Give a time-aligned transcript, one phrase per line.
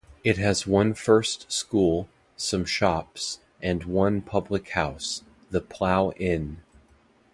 [0.23, 6.57] It has one first school, some shops, and one public house, the Plough Inn.